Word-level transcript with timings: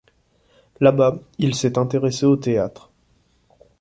Là-bas, 0.79 1.19
il 1.37 1.53
s'est 1.53 1.77
intéressé 1.77 2.25
au 2.25 2.35
théâtre. 2.35 2.91